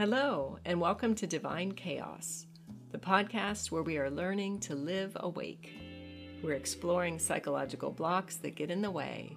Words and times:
Hello, 0.00 0.58
and 0.64 0.80
welcome 0.80 1.14
to 1.16 1.26
Divine 1.26 1.72
Chaos, 1.72 2.46
the 2.90 2.96
podcast 2.96 3.70
where 3.70 3.82
we 3.82 3.98
are 3.98 4.10
learning 4.10 4.58
to 4.60 4.74
live 4.74 5.14
awake. 5.16 5.74
We're 6.42 6.54
exploring 6.54 7.18
psychological 7.18 7.90
blocks 7.90 8.36
that 8.36 8.54
get 8.54 8.70
in 8.70 8.80
the 8.80 8.90
way, 8.90 9.36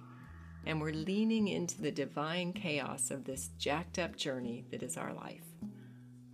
and 0.64 0.80
we're 0.80 0.94
leaning 0.94 1.48
into 1.48 1.82
the 1.82 1.90
divine 1.90 2.54
chaos 2.54 3.10
of 3.10 3.24
this 3.24 3.50
jacked 3.58 3.98
up 3.98 4.16
journey 4.16 4.64
that 4.70 4.82
is 4.82 4.96
our 4.96 5.12
life. 5.12 5.44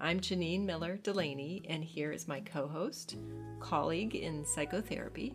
I'm 0.01 0.21
Janine 0.21 0.65
Miller 0.65 0.99
Delaney, 0.99 1.65
and 1.69 1.83
here 1.83 2.13
is 2.13 2.29
my 2.29 2.39
co 2.39 2.69
host, 2.69 3.17
colleague 3.59 4.15
in 4.15 4.47
psychotherapy, 4.47 5.35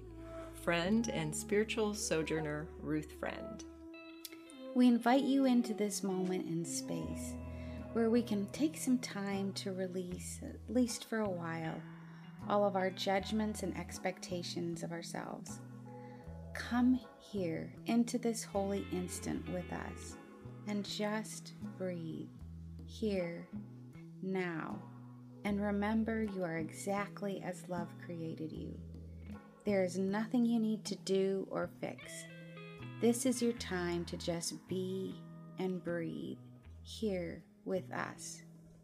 friend, 0.64 1.10
and 1.10 1.36
spiritual 1.36 1.94
sojourner, 1.94 2.70
Ruth 2.80 3.12
Friend. 3.20 3.62
We 4.74 4.88
invite 4.88 5.24
you 5.26 5.44
into 5.44 5.74
this 5.74 6.02
moment 6.02 6.48
in 6.48 6.64
space 6.64 7.34
where 7.96 8.10
we 8.10 8.22
can 8.22 8.46
take 8.48 8.76
some 8.76 8.98
time 8.98 9.54
to 9.54 9.72
release, 9.72 10.42
at 10.44 10.58
least 10.68 11.06
for 11.06 11.20
a 11.20 11.30
while, 11.30 11.82
all 12.50 12.66
of 12.66 12.76
our 12.76 12.90
judgments 12.90 13.64
and 13.64 13.76
expectations 13.78 14.84
of 14.84 14.92
ourselves. 14.92 15.62
Come 16.54 17.00
here 17.22 17.72
into 17.86 18.18
this 18.18 18.44
holy 18.44 18.86
instant 18.92 19.48
with 19.48 19.72
us 19.72 20.18
and 20.68 20.84
just 20.84 21.54
breathe 21.78 22.28
here, 22.86 23.48
now, 24.22 24.78
and 25.46 25.62
remember 25.62 26.24
you 26.24 26.44
are 26.44 26.58
exactly 26.58 27.42
as 27.46 27.64
love 27.70 27.88
created 28.06 28.52
you. 28.52 28.78
There 29.64 29.86
is 29.86 29.98
nothing 29.98 30.46
you 30.46 30.60
need 30.60 30.84
to 30.84 30.96
do 30.98 31.48
or 31.50 31.70
fix. 31.80 32.26
This 33.00 33.26
is 33.26 33.42
your 33.42 33.54
time 33.54 34.04
to 34.04 34.18
just 34.18 34.68
be 34.68 35.16
and 35.60 35.82
breathe 35.82 36.40
here 36.84 37.42
with 37.66 37.92
us 37.92 38.42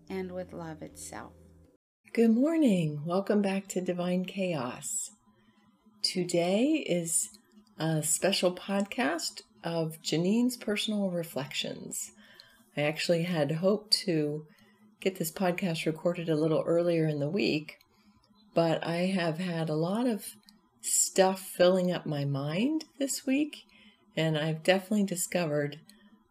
and 0.09 0.31
with 0.31 0.53
love 0.53 0.81
itself. 0.81 1.33
Good 2.13 2.31
morning. 2.31 3.03
Welcome 3.05 3.41
back 3.41 3.67
to 3.69 3.81
Divine 3.81 4.25
Chaos. 4.25 5.11
Today 6.03 6.83
is 6.87 7.29
a 7.77 8.01
special 8.01 8.53
podcast 8.53 9.41
of 9.63 10.01
Janine's 10.01 10.57
personal 10.57 11.11
reflections. 11.11 12.11
I 12.75 12.81
actually 12.81 13.23
had 13.23 13.51
hoped 13.51 13.93
to 14.05 14.45
get 14.99 15.17
this 15.17 15.31
podcast 15.31 15.85
recorded 15.85 16.27
a 16.27 16.35
little 16.35 16.63
earlier 16.65 17.07
in 17.07 17.19
the 17.19 17.29
week, 17.29 17.77
but 18.55 18.85
I 18.85 19.05
have 19.05 19.37
had 19.37 19.69
a 19.69 19.75
lot 19.75 20.07
of 20.07 20.25
stuff 20.81 21.39
filling 21.39 21.91
up 21.91 22.05
my 22.05 22.25
mind 22.25 22.85
this 22.97 23.25
week, 23.27 23.57
and 24.17 24.37
I've 24.37 24.63
definitely 24.63 25.05
discovered 25.05 25.79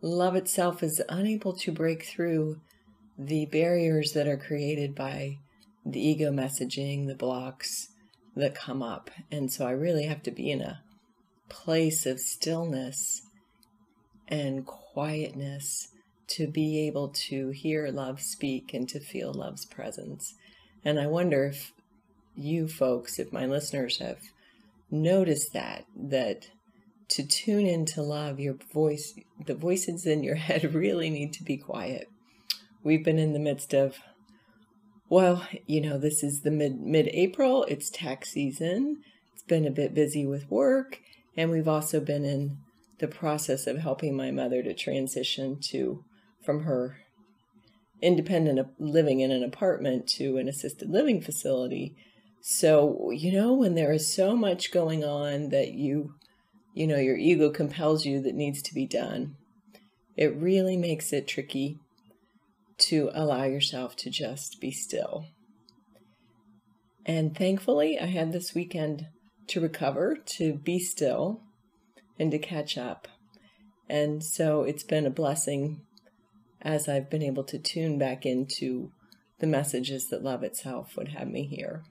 love 0.02 0.36
itself 0.36 0.82
is 0.82 1.02
unable 1.08 1.52
to 1.54 1.72
break 1.72 2.04
through 2.04 2.60
the 3.18 3.46
barriers 3.46 4.12
that 4.12 4.26
are 4.26 4.36
created 4.36 4.94
by 4.94 5.38
the 5.84 6.00
ego 6.00 6.30
messaging, 6.30 7.06
the 7.06 7.14
blocks 7.14 7.88
that 8.36 8.54
come 8.54 8.82
up. 8.82 9.10
And 9.30 9.52
so 9.52 9.66
I 9.66 9.72
really 9.72 10.04
have 10.04 10.22
to 10.24 10.30
be 10.30 10.50
in 10.50 10.60
a 10.60 10.82
place 11.48 12.06
of 12.06 12.20
stillness 12.20 13.22
and 14.28 14.64
quietness 14.64 15.88
to 16.28 16.46
be 16.46 16.86
able 16.86 17.08
to 17.08 17.50
hear 17.50 17.88
love 17.88 18.20
speak 18.20 18.72
and 18.72 18.88
to 18.88 19.00
feel 19.00 19.32
love's 19.32 19.66
presence. 19.66 20.34
And 20.84 21.00
I 21.00 21.06
wonder 21.06 21.46
if 21.46 21.72
you 22.36 22.68
folks, 22.68 23.18
if 23.18 23.32
my 23.32 23.46
listeners 23.46 23.98
have 23.98 24.18
noticed 24.90 25.52
that, 25.52 25.84
that 25.96 26.46
to 27.10 27.26
tune 27.26 27.66
into 27.66 28.02
love, 28.02 28.40
your 28.40 28.56
voice, 28.72 29.14
the 29.44 29.54
voices 29.54 30.06
in 30.06 30.22
your 30.22 30.34
head 30.46 30.74
really 30.74 31.10
need 31.10 31.32
to 31.34 31.44
be 31.44 31.56
quiet. 31.56 32.08
We've 32.82 33.04
been 33.04 33.18
in 33.18 33.32
the 33.32 33.38
midst 33.38 33.74
of, 33.74 33.98
well, 35.08 35.46
you 35.66 35.80
know, 35.80 35.98
this 35.98 36.22
is 36.22 36.40
the 36.42 36.50
mid 36.50 36.80
mid 36.80 37.08
April. 37.08 37.64
It's 37.64 37.90
tax 37.90 38.30
season. 38.30 39.02
It's 39.34 39.42
been 39.42 39.66
a 39.66 39.70
bit 39.70 39.94
busy 39.94 40.24
with 40.24 40.50
work, 40.50 41.00
and 41.36 41.50
we've 41.50 41.68
also 41.68 42.00
been 42.00 42.24
in 42.24 42.58
the 42.98 43.08
process 43.08 43.66
of 43.66 43.78
helping 43.78 44.16
my 44.16 44.30
mother 44.30 44.62
to 44.62 44.74
transition 44.74 45.58
to 45.70 46.04
from 46.44 46.64
her 46.64 46.98
independent 48.02 48.66
living 48.78 49.20
in 49.20 49.30
an 49.30 49.42
apartment 49.42 50.06
to 50.06 50.36
an 50.36 50.48
assisted 50.48 50.90
living 50.90 51.20
facility. 51.20 51.94
So, 52.40 53.10
you 53.10 53.32
know, 53.32 53.52
when 53.52 53.74
there 53.74 53.92
is 53.92 54.12
so 54.12 54.34
much 54.34 54.72
going 54.72 55.04
on 55.04 55.50
that 55.50 55.72
you 55.72 56.14
you 56.74 56.86
know, 56.86 56.98
your 56.98 57.16
ego 57.16 57.50
compels 57.50 58.04
you 58.04 58.22
that 58.22 58.34
needs 58.34 58.62
to 58.62 58.74
be 58.74 58.86
done, 58.86 59.36
it 60.16 60.36
really 60.36 60.76
makes 60.76 61.12
it 61.12 61.26
tricky 61.26 61.78
to 62.78 63.10
allow 63.12 63.44
yourself 63.44 63.96
to 63.96 64.10
just 64.10 64.60
be 64.60 64.70
still. 64.70 65.26
And 67.04 67.36
thankfully, 67.36 67.98
I 67.98 68.06
had 68.06 68.32
this 68.32 68.54
weekend 68.54 69.06
to 69.48 69.60
recover, 69.60 70.16
to 70.36 70.54
be 70.54 70.78
still, 70.78 71.42
and 72.18 72.30
to 72.30 72.38
catch 72.38 72.78
up. 72.78 73.08
And 73.88 74.22
so 74.22 74.62
it's 74.62 74.84
been 74.84 75.06
a 75.06 75.10
blessing 75.10 75.82
as 76.62 76.88
I've 76.88 77.10
been 77.10 77.22
able 77.22 77.44
to 77.44 77.58
tune 77.58 77.98
back 77.98 78.24
into 78.24 78.92
the 79.40 79.46
messages 79.46 80.08
that 80.10 80.22
love 80.22 80.42
itself 80.42 80.96
would 80.96 81.08
have 81.08 81.28
me 81.28 81.46
hear. 81.46 81.82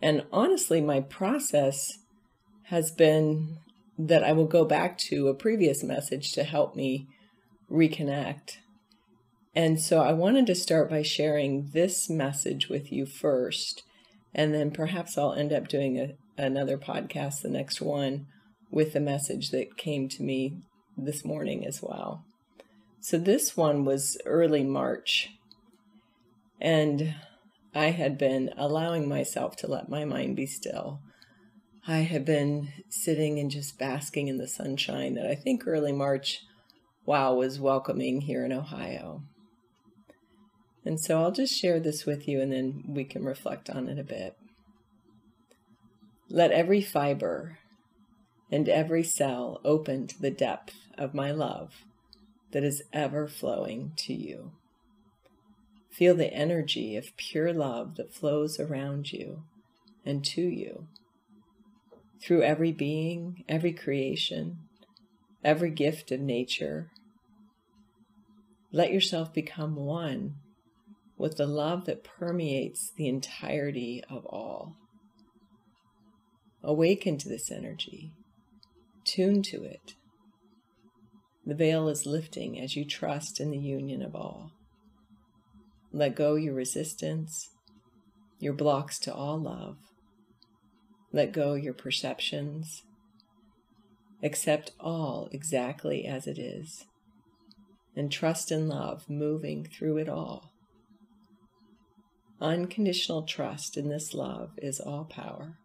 And 0.00 0.24
honestly, 0.32 0.80
my 0.80 1.00
process 1.00 1.98
has 2.70 2.92
been 2.92 3.58
that 3.98 4.22
I 4.22 4.32
will 4.32 4.46
go 4.46 4.64
back 4.64 4.96
to 4.98 5.26
a 5.26 5.34
previous 5.34 5.82
message 5.82 6.32
to 6.32 6.44
help 6.44 6.76
me 6.76 7.08
reconnect. 7.68 8.58
And 9.56 9.80
so 9.80 10.00
I 10.00 10.12
wanted 10.12 10.46
to 10.46 10.54
start 10.54 10.88
by 10.88 11.02
sharing 11.02 11.70
this 11.72 12.08
message 12.08 12.68
with 12.68 12.92
you 12.92 13.06
first, 13.06 13.82
and 14.32 14.54
then 14.54 14.70
perhaps 14.70 15.18
I'll 15.18 15.32
end 15.32 15.52
up 15.52 15.66
doing 15.66 15.98
a, 15.98 16.14
another 16.40 16.78
podcast, 16.78 17.42
the 17.42 17.48
next 17.48 17.80
one, 17.80 18.26
with 18.70 18.92
the 18.92 19.00
message 19.00 19.50
that 19.50 19.76
came 19.76 20.08
to 20.08 20.22
me 20.22 20.62
this 20.96 21.24
morning 21.24 21.66
as 21.66 21.82
well. 21.82 22.24
So 23.00 23.18
this 23.18 23.56
one 23.56 23.84
was 23.84 24.16
early 24.24 24.62
March, 24.62 25.30
and 26.60 27.16
I 27.74 27.90
had 27.90 28.16
been 28.16 28.54
allowing 28.56 29.08
myself 29.08 29.56
to 29.56 29.66
let 29.66 29.88
my 29.88 30.04
mind 30.04 30.36
be 30.36 30.46
still 30.46 31.00
I 31.90 32.02
have 32.02 32.24
been 32.24 32.68
sitting 32.88 33.40
and 33.40 33.50
just 33.50 33.76
basking 33.76 34.28
in 34.28 34.38
the 34.38 34.46
sunshine 34.46 35.14
that 35.14 35.26
I 35.26 35.34
think 35.34 35.66
early 35.66 35.90
March, 35.90 36.42
wow, 37.04 37.34
was 37.34 37.58
welcoming 37.58 38.20
here 38.20 38.44
in 38.44 38.52
Ohio. 38.52 39.24
And 40.84 41.00
so 41.00 41.20
I'll 41.20 41.32
just 41.32 41.52
share 41.52 41.80
this 41.80 42.06
with 42.06 42.28
you 42.28 42.40
and 42.40 42.52
then 42.52 42.84
we 42.86 43.02
can 43.02 43.24
reflect 43.24 43.68
on 43.68 43.88
it 43.88 43.98
a 43.98 44.04
bit. 44.04 44.36
Let 46.28 46.52
every 46.52 46.80
fiber 46.80 47.58
and 48.52 48.68
every 48.68 49.02
cell 49.02 49.60
open 49.64 50.06
to 50.06 50.22
the 50.22 50.30
depth 50.30 50.76
of 50.96 51.12
my 51.12 51.32
love 51.32 51.82
that 52.52 52.62
is 52.62 52.84
ever 52.92 53.26
flowing 53.26 53.94
to 53.96 54.14
you. 54.14 54.52
Feel 55.90 56.14
the 56.14 56.32
energy 56.32 56.96
of 56.96 57.16
pure 57.16 57.52
love 57.52 57.96
that 57.96 58.14
flows 58.14 58.60
around 58.60 59.12
you 59.12 59.42
and 60.06 60.24
to 60.26 60.42
you 60.42 60.86
through 62.22 62.42
every 62.42 62.72
being, 62.72 63.44
every 63.48 63.72
creation, 63.72 64.58
every 65.42 65.70
gift 65.70 66.12
of 66.12 66.20
nature. 66.20 66.90
Let 68.72 68.92
yourself 68.92 69.32
become 69.32 69.74
one 69.74 70.34
with 71.16 71.36
the 71.36 71.46
love 71.46 71.86
that 71.86 72.04
permeates 72.04 72.92
the 72.96 73.08
entirety 73.08 74.02
of 74.08 74.24
all. 74.26 74.76
Awaken 76.62 77.18
to 77.18 77.28
this 77.28 77.50
energy, 77.50 78.12
tune 79.04 79.42
to 79.44 79.64
it. 79.64 79.94
The 81.46 81.54
veil 81.54 81.88
is 81.88 82.04
lifting 82.04 82.60
as 82.60 82.76
you 82.76 82.84
trust 82.84 83.40
in 83.40 83.50
the 83.50 83.58
union 83.58 84.02
of 84.02 84.14
all. 84.14 84.52
Let 85.90 86.14
go 86.14 86.34
your 86.36 86.54
resistance, 86.54 87.50
your 88.38 88.52
blocks 88.52 88.98
to 89.00 89.14
all 89.14 89.40
love 89.40 89.89
let 91.12 91.32
go 91.32 91.54
your 91.54 91.74
perceptions. 91.74 92.82
Accept 94.22 94.72
all 94.78 95.28
exactly 95.32 96.06
as 96.06 96.26
it 96.26 96.38
is. 96.38 96.84
And 97.96 98.12
trust 98.12 98.52
in 98.52 98.68
love 98.68 99.08
moving 99.08 99.64
through 99.64 99.98
it 99.98 100.08
all. 100.08 100.52
Unconditional 102.40 103.22
trust 103.24 103.76
in 103.76 103.88
this 103.88 104.14
love 104.14 104.52
is 104.58 104.80
all 104.80 105.04
power, 105.04 105.58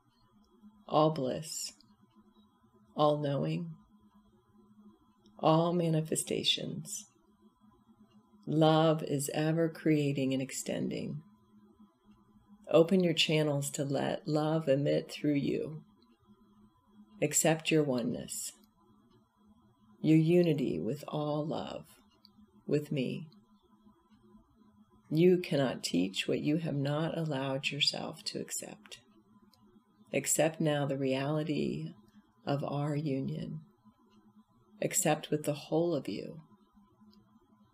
all 0.89 1.11
bliss, 1.11 1.71
all 2.97 3.17
knowing, 3.17 3.75
all 5.39 5.71
manifestations. 5.71 7.05
Love 8.47 9.03
is 9.03 9.29
ever 9.33 9.69
creating 9.69 10.33
and 10.33 10.41
extending 10.41 11.21
Open 12.75 13.01
your 13.01 13.13
channels 13.13 13.69
to 13.69 13.85
let 13.85 14.27
love 14.27 14.67
emit 14.67 15.09
through 15.09 15.35
you. 15.35 15.79
Accept 17.21 17.71
your 17.71 17.83
oneness, 17.83 18.51
your 20.01 20.17
unity 20.17 20.77
with 20.81 21.01
all 21.07 21.47
love, 21.47 21.85
with 22.67 22.91
me. 22.91 23.29
You 25.09 25.37
cannot 25.37 25.83
teach 25.83 26.27
what 26.27 26.41
you 26.41 26.57
have 26.57 26.75
not 26.75 27.17
allowed 27.17 27.69
yourself 27.69 28.25
to 28.25 28.41
accept. 28.41 28.99
Accept 30.13 30.59
now 30.59 30.85
the 30.85 30.97
reality 30.97 31.93
of 32.45 32.61
our 32.65 32.93
union. 32.93 33.61
Accept 34.81 35.31
with 35.31 35.45
the 35.45 35.53
whole 35.53 35.95
of 35.95 36.09
you. 36.09 36.41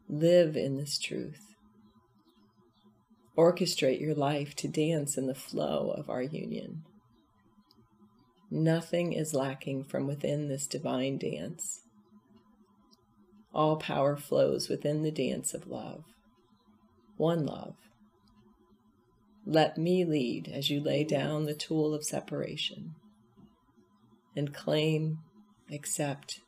Live 0.08 0.56
in 0.56 0.78
this 0.78 1.00
truth. 1.00 1.51
Orchestrate 3.38 4.02
your 4.02 4.14
life 4.14 4.56
to 4.58 4.68
dance 4.68 5.18
in 5.18 5.28
the 5.28 5.36
flow 5.36 5.94
of 5.98 6.10
our 6.10 6.22
union. 6.22 6.84
Nothing 8.50 9.14
is 9.14 9.34
lacking 9.34 9.86
from 9.86 10.06
within 10.06 10.50
this 10.50 10.68
divine 10.68 11.18
dance. 11.18 11.82
All 13.54 13.78
power 13.78 14.18
flows 14.18 14.68
within 14.68 15.04
the 15.04 15.12
dance 15.12 15.54
of 15.54 15.68
love. 15.68 16.04
One 17.16 17.46
love. 17.46 17.76
Let 19.46 19.78
me 19.78 20.04
lead 20.04 20.52
as 20.54 20.70
you 20.70 20.82
lay 20.82 21.04
down 21.06 21.46
the 21.46 21.54
tool 21.54 21.94
of 21.94 22.04
separation 22.04 22.96
and 24.36 24.54
claim, 24.54 25.20
accept, 25.72 26.42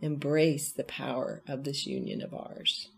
embrace 0.00 0.70
the 0.70 0.84
power 0.84 1.42
of 1.48 1.64
this 1.64 1.86
union 1.86 2.22
of 2.22 2.32
ours. 2.32 2.90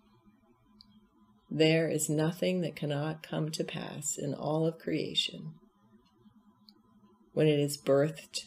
There 1.50 1.88
is 1.88 2.08
nothing 2.08 2.60
that 2.60 2.76
cannot 2.76 3.24
come 3.24 3.50
to 3.50 3.64
pass 3.64 4.16
in 4.16 4.34
all 4.34 4.66
of 4.66 4.78
creation 4.78 5.54
when 7.32 7.48
it 7.48 7.58
is 7.58 7.76
birthed 7.76 8.40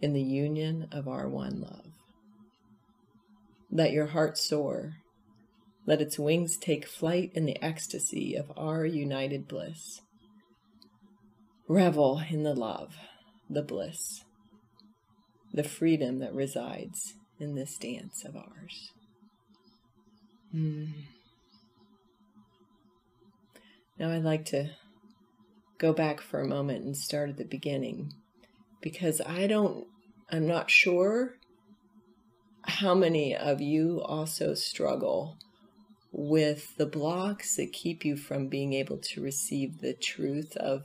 in 0.00 0.12
the 0.12 0.22
union 0.22 0.86
of 0.92 1.08
our 1.08 1.28
one 1.28 1.60
love. 1.60 1.86
Let 3.70 3.90
your 3.92 4.06
heart 4.06 4.38
soar. 4.38 4.94
Let 5.86 6.00
its 6.00 6.18
wings 6.18 6.56
take 6.56 6.86
flight 6.86 7.30
in 7.34 7.46
the 7.46 7.60
ecstasy 7.62 8.34
of 8.34 8.52
our 8.56 8.84
united 8.84 9.48
bliss. 9.48 10.00
Revel 11.68 12.22
in 12.30 12.44
the 12.44 12.54
love, 12.54 12.94
the 13.50 13.62
bliss, 13.62 14.22
the 15.52 15.64
freedom 15.64 16.20
that 16.20 16.34
resides 16.34 17.14
in 17.40 17.56
this 17.56 17.76
dance 17.76 18.24
of 18.24 18.36
ours. 18.36 18.92
Mm. 20.54 20.92
Now 23.98 24.10
I'd 24.10 24.22
like 24.22 24.44
to 24.46 24.70
go 25.78 25.92
back 25.92 26.20
for 26.20 26.40
a 26.40 26.48
moment 26.48 26.84
and 26.84 26.96
start 26.96 27.30
at 27.30 27.36
the 27.36 27.44
beginning 27.44 28.12
because 28.80 29.20
I 29.20 29.46
don't, 29.46 29.86
I'm 30.30 30.46
not 30.46 30.70
sure 30.70 31.36
how 32.62 32.94
many 32.94 33.34
of 33.34 33.60
you 33.60 34.00
also 34.02 34.54
struggle 34.54 35.36
with 36.12 36.76
the 36.76 36.86
blocks 36.86 37.56
that 37.56 37.72
keep 37.72 38.04
you 38.04 38.16
from 38.16 38.48
being 38.48 38.72
able 38.72 38.98
to 38.98 39.22
receive 39.22 39.80
the 39.80 39.94
truth 39.94 40.56
of 40.56 40.84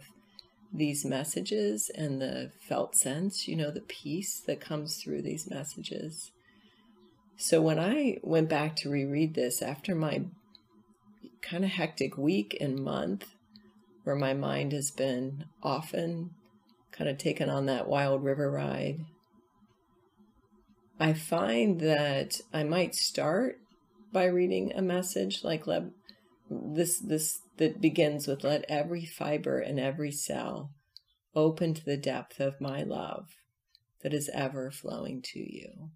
these 0.73 1.05
messages 1.05 1.91
and 1.93 2.19
the 2.19 2.51
felt 2.67 2.95
sense, 2.95 3.47
you 3.47 3.55
know, 3.55 3.69
the 3.69 3.81
peace 3.81 4.41
that 4.47 4.59
comes 4.59 4.97
through 4.97 5.21
these 5.21 5.49
messages. 5.49 6.31
So 7.37 7.61
when 7.61 7.79
I 7.79 8.17
went 8.23 8.49
back 8.49 8.75
to 8.77 8.89
reread 8.89 9.35
this 9.35 9.61
after 9.61 9.93
my 9.93 10.23
kind 11.43 11.63
of 11.63 11.71
hectic 11.71 12.17
week 12.17 12.57
and 12.59 12.79
month 12.79 13.27
where 14.03 14.15
my 14.15 14.33
mind 14.33 14.71
has 14.71 14.91
been 14.91 15.45
often 15.61 16.31
kind 16.91 17.09
of 17.09 17.17
taken 17.17 17.49
on 17.49 17.65
that 17.65 17.87
wild 17.87 18.23
river 18.23 18.51
ride. 18.51 19.05
I 20.99 21.13
find 21.13 21.79
that 21.81 22.39
I 22.53 22.63
might 22.63 22.95
start 22.95 23.59
by 24.11 24.25
reading 24.25 24.71
a 24.73 24.81
message 24.81 25.43
like 25.43 25.67
let, 25.67 25.83
this 26.49 26.99
this 26.99 27.39
that 27.57 27.81
begins 27.81 28.27
with 28.27 28.43
let 28.43 28.65
every 28.69 29.05
fiber 29.05 29.59
and 29.59 29.79
every 29.79 30.11
cell 30.11 30.71
open 31.35 31.73
to 31.73 31.83
the 31.83 31.97
depth 31.97 32.39
of 32.39 32.61
my 32.61 32.83
love 32.83 33.27
that 34.01 34.13
is 34.13 34.29
ever 34.33 34.69
flowing 34.69 35.21
to 35.23 35.39
you. 35.39 35.89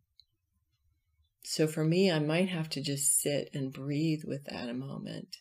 So 1.49 1.65
for 1.65 1.85
me, 1.85 2.11
I 2.11 2.19
might 2.19 2.49
have 2.49 2.69
to 2.71 2.81
just 2.81 3.21
sit 3.21 3.49
and 3.53 3.71
breathe 3.71 4.23
with 4.25 4.43
that 4.47 4.67
a 4.67 4.73
moment 4.73 5.37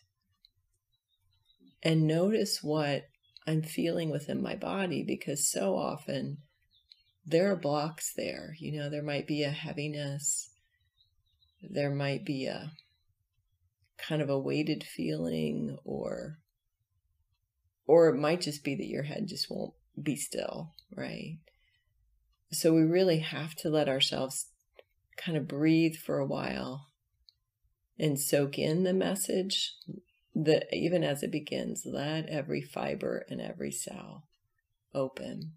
and 1.83 2.07
notice 2.07 2.63
what 2.63 3.09
I'm 3.45 3.61
feeling 3.61 4.09
within 4.09 4.41
my 4.41 4.55
body 4.55 5.03
because 5.03 5.51
so 5.51 5.75
often 5.75 6.37
there 7.25 7.51
are 7.51 7.57
blocks 7.57 8.13
there. 8.15 8.55
You 8.57 8.79
know, 8.79 8.89
there 8.89 9.03
might 9.03 9.27
be 9.27 9.43
a 9.43 9.49
heaviness, 9.49 10.49
there 11.61 11.93
might 11.93 12.23
be 12.23 12.45
a 12.45 12.71
kind 13.97 14.21
of 14.21 14.29
a 14.29 14.39
weighted 14.39 14.85
feeling 14.85 15.77
or 15.83 16.39
or 17.85 18.07
it 18.07 18.17
might 18.17 18.39
just 18.39 18.63
be 18.63 18.75
that 18.75 18.87
your 18.87 19.03
head 19.03 19.27
just 19.27 19.51
won't 19.51 19.73
be 20.01 20.15
still, 20.15 20.73
right? 20.95 21.39
So 22.53 22.73
we 22.73 22.83
really 22.83 23.19
have 23.19 23.55
to 23.55 23.69
let 23.69 23.89
ourselves 23.89 24.45
kind 25.17 25.37
of 25.37 25.47
breathe 25.47 25.95
for 25.95 26.19
a 26.19 26.25
while 26.25 26.87
and 27.99 28.19
soak 28.19 28.57
in 28.57 28.83
the 28.83 28.93
message 28.93 29.73
that 30.35 30.67
even 30.71 31.03
as 31.03 31.23
it 31.23 31.31
begins, 31.31 31.83
let 31.85 32.29
every 32.29 32.61
fiber 32.61 33.25
and 33.29 33.41
every 33.41 33.71
cell 33.71 34.27
open. 34.93 35.53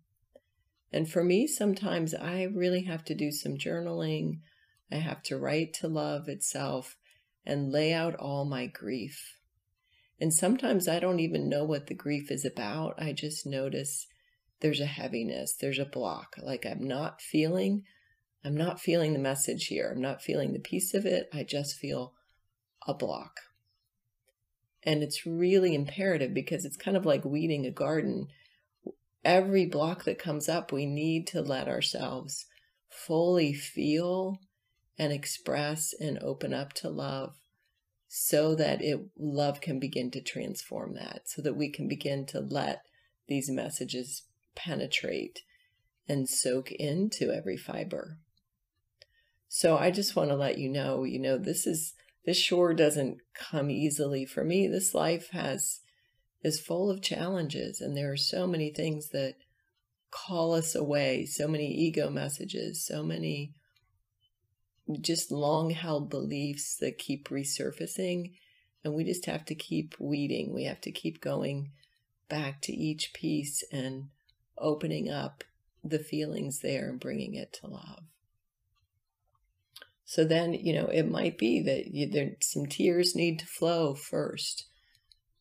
And 0.93 1.09
for 1.09 1.23
me, 1.23 1.47
sometimes 1.47 2.15
I 2.15 2.45
really 2.45 2.85
have 2.85 3.05
to 3.05 3.15
do 3.15 3.31
some 3.31 3.57
journaling. 3.57 4.41
I 4.91 4.97
have 4.97 5.23
to 5.25 5.39
write 5.39 5.75
to 5.75 5.89
love 5.89 6.29
itself 6.29 6.97
and 7.45 7.71
lay 7.71 7.93
out 7.93 8.17
all 8.17 8.45
my 8.45 8.67
grief. 8.67 9.37
And 10.21 10.35
sometimes 10.35 10.89
I 10.89 10.99
don't 10.99 11.21
even 11.21 11.49
know 11.49 11.65
what 11.65 11.87
the 11.87 11.95
grief 11.95 12.31
is 12.31 12.45
about. 12.45 12.95
I 13.01 13.13
just 13.13 13.47
notice 13.47 14.06
there's 14.61 14.81
a 14.81 14.87
heaviness, 14.87 15.55
there's 15.55 15.79
a 15.79 15.85
block. 15.85 16.37
Like 16.43 16.67
I'm 16.67 16.87
not 16.87 17.23
feeling 17.23 17.85
I'm 18.45 18.57
not 18.57 18.81
feeling 18.81 19.13
the 19.13 19.19
message 19.19 19.67
here. 19.67 19.93
I'm 19.95 20.01
not 20.01 20.23
feeling 20.23 20.53
the 20.53 20.61
peace 20.61 20.95
of 20.95 21.05
it. 21.05 21.29
I 21.33 21.43
just 21.43 21.77
feel 21.77 22.15
a 22.87 22.95
block. 22.95 23.41
And 24.83 25.03
it's 25.03 25.27
really 25.27 25.75
imperative 25.75 26.33
because 26.33 26.65
it's 26.65 26.77
kind 26.77 26.97
of 26.97 27.05
like 27.05 27.25
weeding 27.25 27.67
a 27.67 27.71
garden. 27.71 28.29
Every 29.25 29.67
block 29.67 30.05
that 30.05 30.19
comes 30.19 30.49
up, 30.49 30.73
we 30.73 30.87
need 30.87 31.27
to 31.29 31.43
let 31.43 31.69
ourselves 31.69 32.47
fully 32.89 33.53
feel 33.53 34.41
and 34.99 35.13
express 35.13 35.94
and 35.99 36.19
open 36.23 36.55
up 36.55 36.73
to 36.75 36.89
love 36.89 37.37
so 38.09 38.55
that 38.55 38.82
it 38.82 39.01
love 39.19 39.61
can 39.61 39.79
begin 39.79 40.11
to 40.11 40.20
transform 40.20 40.94
that 40.94 41.23
so 41.27 41.41
that 41.41 41.56
we 41.56 41.70
can 41.70 41.87
begin 41.87 42.27
to 42.27 42.41
let 42.41 42.82
these 43.29 43.49
messages 43.49 44.25
penetrate 44.56 45.43
and 46.09 46.29
soak 46.29 46.73
into 46.73 47.31
every 47.31 47.56
fiber 47.56 48.19
so 49.53 49.77
I 49.77 49.91
just 49.91 50.15
want 50.15 50.31
to 50.31 50.37
let 50.37 50.59
you 50.59 50.69
know, 50.69 51.03
you 51.03 51.19
know, 51.19 51.37
this 51.37 51.67
is 51.67 51.95
this 52.25 52.37
sure 52.37 52.73
doesn't 52.73 53.19
come 53.35 53.69
easily 53.69 54.25
for 54.25 54.45
me. 54.45 54.69
This 54.69 54.95
life 54.95 55.31
has 55.31 55.81
is 56.45 56.61
full 56.61 56.89
of 56.89 57.03
challenges 57.03 57.81
and 57.81 57.97
there 57.97 58.13
are 58.13 58.17
so 58.17 58.47
many 58.47 58.71
things 58.71 59.09
that 59.09 59.35
call 60.13 60.55
us 60.55 60.77
away, 60.77 61.27
so 61.27 61.49
many 61.49 61.67
ego 61.67 62.09
messages, 62.09 62.87
so 62.87 63.03
many 63.03 63.53
just 65.01 65.33
long 65.33 65.71
held 65.71 66.09
beliefs 66.09 66.77
that 66.77 66.97
keep 66.97 67.29
resurfacing 67.29 68.31
and 68.85 68.95
we 68.95 69.03
just 69.03 69.27
have 69.27 69.45
to 69.47 69.55
keep 69.57 69.97
weeding. 69.99 70.55
We 70.55 70.63
have 70.67 70.81
to 70.83 70.93
keep 70.93 71.21
going 71.21 71.73
back 72.29 72.63
to 72.63 72.73
each 72.73 73.13
piece 73.13 73.65
and 73.73 74.11
opening 74.57 75.11
up 75.11 75.43
the 75.83 75.99
feelings 75.99 76.61
there 76.61 76.89
and 76.89 77.01
bringing 77.01 77.35
it 77.35 77.53
to 77.55 77.67
love. 77.67 78.09
So 80.10 80.24
then, 80.24 80.55
you 80.55 80.72
know, 80.72 80.86
it 80.86 81.08
might 81.08 81.38
be 81.38 81.62
that 81.62 81.94
you, 81.94 82.10
there 82.10 82.32
some 82.40 82.67
tears 82.67 83.14
need 83.14 83.38
to 83.38 83.46
flow 83.46 83.94
first 83.94 84.67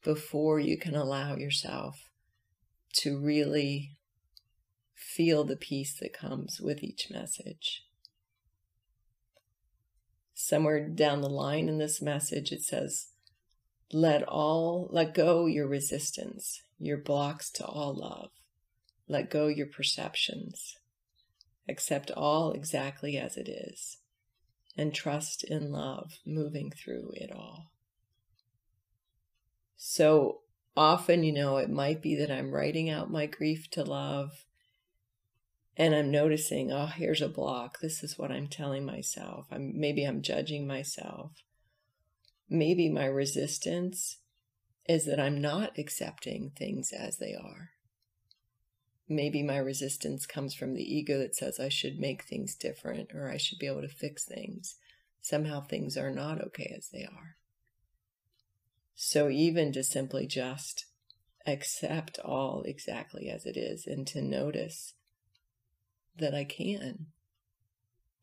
before 0.04 0.60
you 0.60 0.78
can 0.78 0.94
allow 0.94 1.36
yourself 1.36 2.12
to 2.98 3.18
really 3.18 3.98
feel 4.94 5.44
the 5.44 5.56
peace 5.56 5.98
that 6.00 6.14
comes 6.14 6.62
with 6.62 6.84
each 6.84 7.08
message. 7.10 7.84
Somewhere 10.36 10.88
down 10.88 11.22
the 11.22 11.30
line 11.30 11.68
in 11.68 11.80
this 11.80 12.00
message, 12.00 12.52
it 12.52 12.62
says, 12.62 13.08
let 13.92 14.22
all, 14.22 14.88
let 14.92 15.16
go 15.16 15.48
your 15.48 15.66
resistance, 15.66 16.62
your 16.78 17.00
blocks 17.00 17.50
to 17.54 17.66
all 17.66 17.96
love. 17.96 18.30
Let 19.08 19.32
go 19.32 19.48
your 19.48 19.66
perceptions. 19.66 20.76
Accept 21.68 22.12
all 22.12 22.52
exactly 22.52 23.18
as 23.18 23.36
it 23.36 23.50
is 23.50 23.99
and 24.80 24.94
trust 24.94 25.44
in 25.44 25.72
love 25.72 26.20
moving 26.26 26.72
through 26.72 27.12
it 27.16 27.32
all. 27.32 27.72
So 29.76 30.40
often, 30.76 31.24
you 31.24 31.34
know, 31.34 31.58
it 31.58 31.70
might 31.70 32.02
be 32.02 32.16
that 32.16 32.32
I'm 32.32 32.52
writing 32.52 32.90
out 32.90 33.12
my 33.12 33.26
grief 33.26 33.70
to 33.72 33.84
love 33.84 34.46
and 35.76 35.94
I'm 35.94 36.12
noticing, 36.12 36.72
oh, 36.72 36.88
here's 36.88 37.22
a 37.22 37.30
block. 37.30 37.80
This 37.80 38.04
is 38.04 38.18
what 38.18 38.32
I'm 38.32 38.48
telling 38.48 38.86
myself. 38.86 39.48
I'm 39.52 39.80
maybe 39.80 40.06
I'm 40.06 40.22
judging 40.22 40.66
myself. 40.66 41.32
maybe 42.50 42.90
my 42.90 43.06
resistance 43.06 44.18
is 44.88 45.06
that 45.06 45.20
I'm 45.20 45.40
not 45.40 45.78
accepting 45.78 46.52
things 46.56 46.92
as 46.92 47.18
they 47.18 47.36
are. 47.36 47.70
Maybe 49.10 49.42
my 49.42 49.58
resistance 49.58 50.28
comes 50.28 50.54
from 50.54 50.76
the 50.76 50.84
ego 50.84 51.18
that 51.18 51.36
says 51.36 51.60
I 51.60 51.70
should 51.70 52.00
make 52.00 52.24
things 52.24 52.54
different 52.56 53.10
or 53.14 53.30
I 53.30 53.38
should 53.38 53.58
be 53.58 53.66
able 53.66 53.82
to 53.82 53.88
fix 53.88 54.24
things. 54.24 54.76
Somehow 55.22 55.62
things 55.62 55.98
are 55.98 56.12
not 56.12 56.42
okay 56.42 56.74
as 56.78 56.90
they 56.90 57.04
are. 57.04 57.36
So, 58.96 59.30
even 59.30 59.74
to 59.74 59.84
simply 59.84 60.28
just 60.28 60.86
accept 61.48 62.20
all 62.20 62.64
exactly 62.66 63.30
as 63.30 63.46
it 63.46 63.58
is 63.58 63.88
and 63.88 64.06
to 64.08 64.22
notice 64.22 64.94
that 66.16 66.36
I 66.36 66.44
can, 66.44 67.08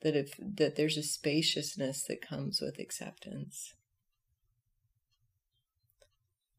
that 0.02 0.14
if 0.14 0.38
that 0.38 0.76
there's 0.76 0.98
a 0.98 1.02
spaciousness 1.02 2.04
that 2.04 2.20
comes 2.20 2.60
with 2.60 2.78
acceptance 2.78 3.72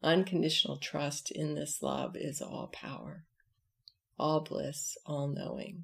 unconditional 0.03 0.77
trust 0.77 1.31
in 1.31 1.55
this 1.55 1.81
love 1.81 2.15
is 2.15 2.41
all 2.41 2.69
power 2.71 3.25
all 4.17 4.41
bliss 4.41 4.97
all 5.05 5.27
knowing 5.27 5.83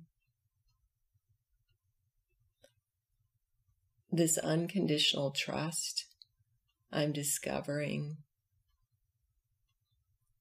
this 4.12 4.38
unconditional 4.38 5.32
trust 5.32 6.06
i'm 6.92 7.12
discovering 7.12 8.18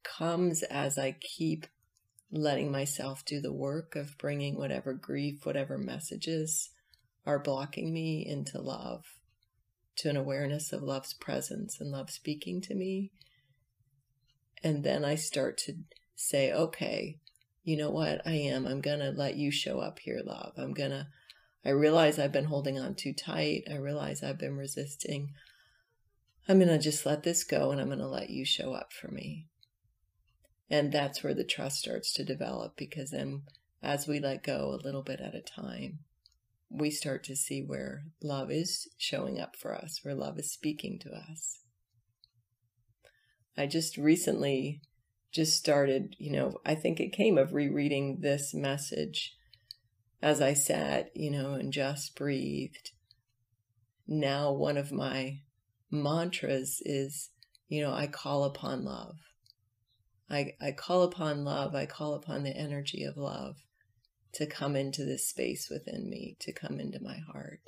comes 0.03 0.63
as 0.65 0.99
i 0.99 1.13
keep 1.21 1.67
letting 2.31 2.73
myself 2.73 3.25
do 3.25 3.41
the 3.41 3.53
work 3.53 3.95
of 3.95 4.17
bringing 4.19 4.57
whatever 4.57 4.93
grief 4.95 5.45
whatever 5.45 5.77
messages 5.77 6.71
are 7.25 7.39
blocking 7.39 7.93
me 7.93 8.27
into 8.27 8.61
love, 8.61 9.05
to 9.97 10.09
an 10.09 10.17
awareness 10.17 10.73
of 10.73 10.83
love's 10.83 11.15
presence 11.15 11.81
and 11.81 11.91
love 11.91 12.11
speaking 12.11 12.61
to 12.63 12.75
me. 12.75 13.13
And 14.65 14.85
then 14.85 15.05
I 15.05 15.15
start 15.15 15.59
to 15.59 15.75
say, 16.17 16.53
okay, 16.53 17.19
you 17.65 17.77
know 17.77 17.91
what? 17.91 18.27
I 18.27 18.33
am. 18.33 18.67
I'm 18.67 18.81
going 18.81 18.99
to 18.99 19.11
let 19.11 19.37
you 19.37 19.51
show 19.51 19.81
up 19.81 20.01
here, 20.01 20.21
love. 20.25 20.53
I'm 20.57 20.75
going 20.75 20.91
to, 20.91 21.07
I 21.65 21.71
realize 21.71 22.19
I've 22.19 22.33
been 22.33 22.47
holding 22.47 22.79
on 22.79 22.95
too 22.95 23.13
tight. 23.13 23.65
I 23.71 23.77
realize 23.77 24.23
I've 24.23 24.39
been 24.39 24.57
resisting. 24.57 25.33
I'm 26.49 26.59
going 26.59 26.69
to 26.69 26.79
just 26.79 27.07
let 27.07 27.23
this 27.23 27.45
go 27.45 27.71
and 27.71 27.81
I'm 27.81 27.87
going 27.87 28.01
to 28.01 28.09
let 28.09 28.31
you 28.31 28.45
show 28.45 28.73
up 28.73 28.93
for 28.93 29.09
me. 29.09 29.47
And 30.69 30.91
that's 30.91 31.23
where 31.23 31.35
the 31.35 31.45
trust 31.45 31.79
starts 31.79 32.13
to 32.15 32.25
develop 32.25 32.77
because 32.77 33.11
then 33.11 33.43
as 33.83 34.09
we 34.09 34.19
let 34.19 34.43
go 34.43 34.73
a 34.73 34.83
little 34.85 35.03
bit 35.03 35.21
at 35.21 35.35
a 35.35 35.41
time, 35.41 36.01
we 36.71 36.91
start 36.91 37.23
to 37.25 37.37
see 37.37 37.63
where 37.63 38.05
love 38.23 38.51
is 38.51 38.89
showing 38.97 39.39
up 39.39 39.55
for 39.57 39.75
us, 39.75 40.01
where 40.03 40.15
love 40.15 40.39
is 40.39 40.51
speaking 40.51 40.99
to 41.01 41.11
us. 41.11 41.61
I 43.57 43.67
just 43.67 43.99
recently 43.99 44.81
just 45.33 45.57
started, 45.57 46.15
you 46.19 46.31
know, 46.31 46.61
I 46.65 46.75
think 46.75 47.01
it 47.01 47.13
came 47.13 47.39
of 47.39 47.55
rereading 47.55 48.19
this 48.21 48.53
message 48.53 49.37
as 50.21 50.41
I 50.41 50.55
sat, 50.55 51.11
you 51.15 51.31
know, 51.31 51.55
and 51.55 51.73
just 51.73 52.15
breathed. 52.15 52.93
Now, 54.07 54.53
one 54.53 54.77
of 54.77 54.93
my 54.93 55.41
mantras 55.91 56.83
is, 56.85 57.31
you 57.69 57.83
know, 57.83 57.93
I 57.93 58.07
call 58.07 58.45
upon 58.45 58.85
love. 58.85 59.17
I, 60.31 60.53
I 60.61 60.73
call 60.73 61.03
upon 61.03 61.45
love. 61.45 61.75
I 61.75 61.87
call 61.87 62.15
upon 62.15 62.43
the 62.43 62.57
energy 62.57 63.05
of 63.05 63.17
love 63.17 63.57
to 64.35 64.47
come 64.47 64.77
into 64.77 65.05
this 65.05 65.29
space 65.29 65.69
within 65.71 66.09
me, 66.09 66.37
to 66.41 66.53
come 66.53 66.79
into 66.79 67.03
my 67.03 67.19
heart. 67.33 67.61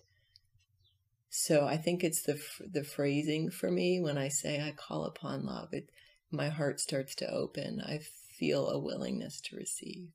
So 1.29 1.67
I 1.67 1.77
think 1.77 2.05
it's 2.05 2.23
the 2.23 2.41
the 2.61 2.85
phrasing 2.85 3.51
for 3.51 3.71
me 3.71 4.01
when 4.01 4.17
I 4.17 4.29
say 4.29 4.61
I 4.61 4.71
call 4.71 5.05
upon 5.05 5.45
love. 5.45 5.71
It 5.73 5.91
my 6.35 6.49
heart 6.49 6.81
starts 6.81 7.15
to 7.17 7.31
open. 7.31 7.81
I 7.81 8.01
feel 8.39 8.69
a 8.69 8.79
willingness 8.79 9.41
to 9.43 9.57
receive. 9.57 10.09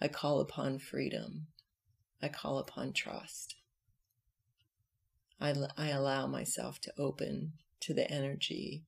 I 0.00 0.08
call 0.08 0.40
upon 0.40 0.78
freedom. 0.78 1.46
I 2.22 2.28
call 2.28 2.58
upon 2.58 2.92
trust. 2.92 3.56
I, 5.40 5.54
I 5.76 5.88
allow 5.88 6.26
myself 6.26 6.80
to 6.82 6.92
open 6.98 7.54
to 7.80 7.94
the 7.94 8.08
energy 8.10 8.84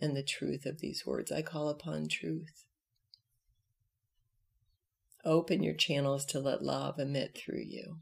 and 0.00 0.16
the 0.16 0.22
truth 0.22 0.64
of 0.64 0.80
these 0.80 1.04
words. 1.04 1.30
I 1.30 1.42
call 1.42 1.68
upon 1.68 2.08
truth. 2.08 2.64
Open 5.24 5.62
your 5.62 5.74
channels 5.74 6.24
to 6.26 6.40
let 6.40 6.62
love 6.62 6.98
emit 6.98 7.36
through 7.36 7.64
you. 7.66 7.98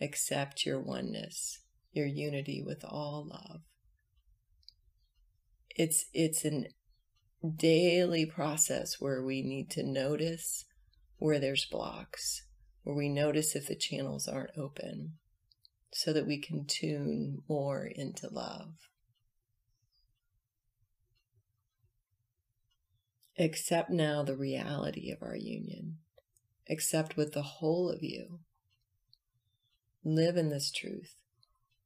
Accept 0.00 0.66
your 0.66 0.80
oneness, 0.80 1.60
your 1.92 2.06
unity 2.06 2.62
with 2.62 2.84
all 2.84 3.26
love. 3.30 3.62
It's 5.70 6.06
it's 6.12 6.44
an 6.44 6.66
daily 7.56 8.26
process 8.26 8.96
where 8.98 9.22
we 9.22 9.42
need 9.42 9.70
to 9.70 9.82
notice 9.82 10.64
where 11.18 11.38
there's 11.38 11.66
blocks, 11.66 12.42
where 12.82 12.96
we 12.96 13.08
notice 13.08 13.54
if 13.54 13.66
the 13.66 13.76
channels 13.76 14.26
aren't 14.28 14.56
open, 14.56 15.14
so 15.92 16.12
that 16.12 16.26
we 16.26 16.40
can 16.40 16.64
tune 16.66 17.42
more 17.48 17.86
into 17.86 18.28
love. 18.30 18.74
Accept 23.38 23.90
now 23.90 24.22
the 24.22 24.36
reality 24.36 25.10
of 25.10 25.22
our 25.22 25.36
union 25.36 25.98
accept 26.70 27.16
with 27.16 27.32
the 27.32 27.42
whole 27.42 27.90
of 27.90 28.02
you. 28.02 28.40
Live 30.04 30.36
in 30.36 30.48
this 30.48 30.70
truth. 30.70 31.16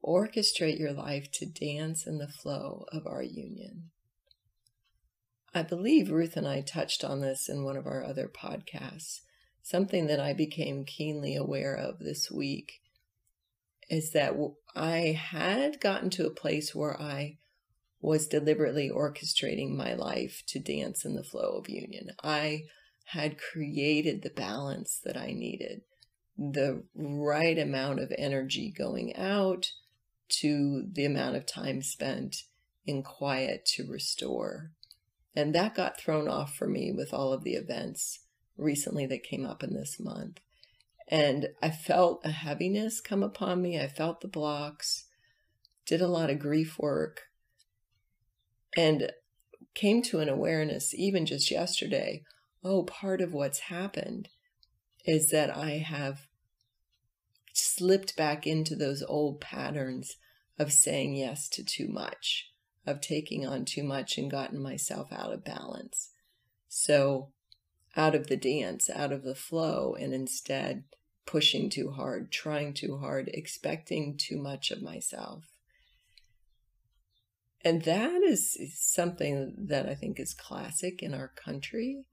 Orchestrate 0.04 0.78
your 0.78 0.92
life 0.92 1.30
to 1.32 1.46
dance 1.46 2.06
in 2.06 2.18
the 2.18 2.28
flow 2.28 2.84
of 2.92 3.06
our 3.06 3.22
union. 3.22 3.90
I 5.56 5.62
believe 5.62 6.10
Ruth 6.10 6.36
and 6.36 6.48
I 6.48 6.62
touched 6.62 7.04
on 7.04 7.20
this 7.20 7.48
in 7.48 7.62
one 7.62 7.76
of 7.76 7.86
our 7.86 8.04
other 8.04 8.26
podcasts. 8.28 9.20
Something 9.62 10.08
that 10.08 10.18
I 10.18 10.32
became 10.32 10.84
keenly 10.84 11.36
aware 11.36 11.76
of 11.76 12.00
this 12.00 12.28
week 12.28 12.80
is 13.88 14.10
that 14.10 14.34
I 14.74 15.18
had 15.18 15.80
gotten 15.80 16.10
to 16.10 16.26
a 16.26 16.30
place 16.30 16.74
where 16.74 17.00
I 17.00 17.38
was 18.00 18.26
deliberately 18.26 18.90
orchestrating 18.90 19.76
my 19.76 19.94
life 19.94 20.42
to 20.48 20.58
dance 20.58 21.04
in 21.04 21.14
the 21.14 21.22
flow 21.22 21.56
of 21.58 21.68
union. 21.68 22.10
I 22.22 22.64
had 23.06 23.38
created 23.38 24.22
the 24.22 24.30
balance 24.30 25.00
that 25.04 25.16
I 25.16 25.28
needed, 25.28 25.82
the 26.36 26.82
right 26.94 27.58
amount 27.58 28.00
of 28.00 28.12
energy 28.18 28.74
going 28.76 29.14
out 29.14 29.70
to 30.40 30.84
the 30.90 31.04
amount 31.04 31.36
of 31.36 31.46
time 31.46 31.80
spent 31.80 32.42
in 32.84 33.02
quiet 33.02 33.64
to 33.66 33.86
restore. 33.86 34.72
And 35.34 35.54
that 35.54 35.74
got 35.74 35.98
thrown 35.98 36.28
off 36.28 36.54
for 36.54 36.66
me 36.66 36.92
with 36.92 37.12
all 37.12 37.32
of 37.32 37.44
the 37.44 37.54
events 37.54 38.20
recently 38.56 39.06
that 39.06 39.22
came 39.22 39.44
up 39.44 39.62
in 39.62 39.74
this 39.74 39.98
month. 39.98 40.40
And 41.08 41.48
I 41.62 41.70
felt 41.70 42.24
a 42.24 42.30
heaviness 42.30 43.00
come 43.00 43.22
upon 43.22 43.60
me. 43.60 43.78
I 43.78 43.88
felt 43.88 44.20
the 44.20 44.28
blocks, 44.28 45.06
did 45.86 46.00
a 46.00 46.08
lot 46.08 46.30
of 46.30 46.38
grief 46.38 46.78
work, 46.78 47.22
and 48.76 49.12
came 49.74 50.02
to 50.02 50.20
an 50.20 50.28
awareness 50.28 50.94
even 50.94 51.26
just 51.26 51.50
yesterday 51.50 52.22
oh, 52.64 52.82
part 52.82 53.20
of 53.20 53.32
what's 53.32 53.60
happened 53.60 54.28
is 55.04 55.28
that 55.28 55.54
I 55.54 55.84
have 55.86 56.26
slipped 57.52 58.16
back 58.16 58.46
into 58.46 58.74
those 58.74 59.02
old 59.02 59.40
patterns 59.40 60.16
of 60.58 60.72
saying 60.72 61.14
yes 61.14 61.48
to 61.50 61.62
too 61.64 61.88
much, 61.88 62.50
of 62.86 63.00
taking 63.00 63.46
on 63.46 63.64
too 63.64 63.82
much 63.82 64.18
and 64.18 64.30
gotten 64.30 64.60
myself 64.60 65.12
out 65.12 65.32
of 65.32 65.44
balance. 65.44 66.10
So, 66.68 67.30
out 67.96 68.14
of 68.14 68.26
the 68.26 68.36
dance, 68.36 68.90
out 68.90 69.12
of 69.12 69.22
the 69.22 69.34
flow, 69.34 69.96
and 69.98 70.12
instead 70.12 70.84
pushing 71.26 71.70
too 71.70 71.90
hard, 71.92 72.30
trying 72.30 72.74
too 72.74 72.98
hard, 72.98 73.30
expecting 73.32 74.16
too 74.16 74.36
much 74.36 74.70
of 74.70 74.82
myself. 74.82 75.44
And 77.64 77.82
that 77.84 78.22
is 78.22 78.56
something 78.74 79.54
that 79.68 79.88
I 79.88 79.94
think 79.94 80.20
is 80.20 80.34
classic 80.34 81.02
in 81.02 81.14
our 81.14 81.28
country 81.28 82.04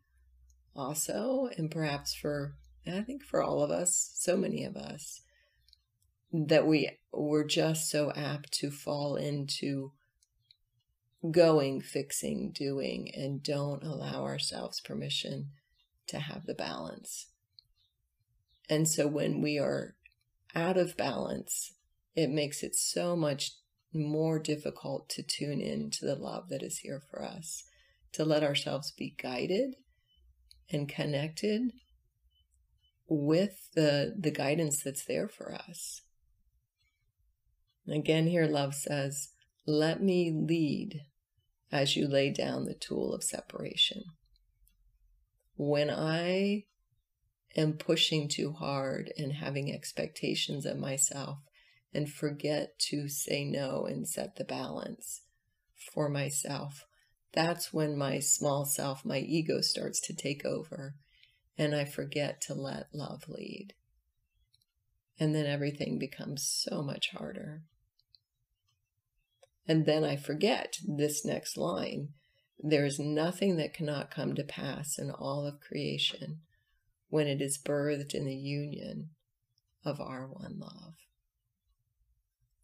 also, 0.75 1.49
and 1.57 1.69
perhaps 1.69 2.13
for, 2.13 2.55
I 2.87 3.01
think 3.01 3.23
for 3.23 3.43
all 3.43 3.61
of 3.61 3.71
us, 3.71 4.11
so 4.15 4.37
many 4.37 4.63
of 4.63 4.77
us, 4.77 5.21
that 6.31 6.65
we 6.65 6.89
were 7.11 7.43
just 7.43 7.89
so 7.89 8.11
apt 8.15 8.53
to 8.53 8.71
fall 8.71 9.17
into 9.17 9.91
going, 11.29 11.81
fixing, 11.81 12.51
doing, 12.51 13.11
and 13.15 13.43
don't 13.43 13.83
allow 13.83 14.23
ourselves 14.23 14.79
permission 14.81 15.49
to 16.07 16.19
have 16.19 16.45
the 16.45 16.55
balance. 16.55 17.27
And 18.69 18.87
so 18.87 19.05
when 19.05 19.41
we 19.41 19.59
are 19.59 19.95
out 20.55 20.77
of 20.77 20.97
balance, 20.97 21.73
it 22.15 22.29
makes 22.29 22.63
it 22.63 22.75
so 22.75 23.15
much 23.15 23.51
more 23.93 24.39
difficult 24.39 25.09
to 25.09 25.21
tune 25.21 25.61
in 25.61 25.89
to 25.91 26.05
the 26.05 26.15
love 26.15 26.49
that 26.49 26.63
is 26.63 26.79
here 26.79 27.01
for 27.11 27.23
us, 27.23 27.65
to 28.13 28.25
let 28.25 28.43
ourselves 28.43 28.91
be 28.91 29.15
guided 29.21 29.75
and 30.71 30.87
connected 30.87 31.71
with 33.07 33.67
the 33.75 34.15
the 34.17 34.31
guidance 34.31 34.81
that's 34.83 35.03
there 35.03 35.27
for 35.27 35.53
us. 35.53 36.01
Again, 37.87 38.27
here 38.27 38.47
love 38.47 38.73
says, 38.73 39.29
let 39.67 40.01
me 40.01 40.31
lead 40.33 41.01
as 41.71 41.95
you 41.95 42.07
lay 42.07 42.31
down 42.31 42.65
the 42.65 42.73
tool 42.73 43.13
of 43.13 43.23
separation. 43.23 44.03
When 45.55 45.89
I 45.89 46.65
am 47.55 47.73
pushing 47.73 48.27
too 48.27 48.51
hard 48.53 49.11
and 49.17 49.33
having 49.33 49.73
expectations 49.73 50.65
of 50.65 50.77
myself 50.77 51.39
and 51.93 52.11
forget 52.11 52.79
to 52.79 53.07
say 53.07 53.43
no 53.43 53.85
and 53.85 54.07
set 54.07 54.35
the 54.35 54.43
balance 54.43 55.21
for 55.93 56.09
myself, 56.09 56.85
that's 57.33 57.73
when 57.73 57.97
my 57.97 58.19
small 58.19 58.65
self, 58.65 59.05
my 59.05 59.19
ego 59.19 59.61
starts 59.61 60.01
to 60.01 60.13
take 60.13 60.45
over 60.45 60.95
and 61.57 61.75
I 61.75 61.85
forget 61.85 62.41
to 62.41 62.53
let 62.53 62.87
love 62.93 63.25
lead. 63.27 63.73
And 65.19 65.35
then 65.35 65.45
everything 65.45 65.99
becomes 65.99 66.43
so 66.43 66.81
much 66.81 67.11
harder. 67.11 67.61
And 69.67 69.85
then 69.85 70.03
I 70.03 70.15
forget 70.15 70.77
this 70.85 71.23
next 71.23 71.57
line 71.57 72.09
there 72.63 72.85
is 72.85 72.99
nothing 72.99 73.57
that 73.57 73.73
cannot 73.73 74.11
come 74.11 74.35
to 74.35 74.43
pass 74.43 74.99
in 74.99 75.09
all 75.09 75.47
of 75.47 75.59
creation 75.59 76.41
when 77.09 77.27
it 77.27 77.41
is 77.41 77.57
birthed 77.57 78.13
in 78.13 78.25
the 78.25 78.35
union 78.35 79.09
of 79.83 79.99
our 79.99 80.27
one 80.27 80.59
love. 80.59 80.93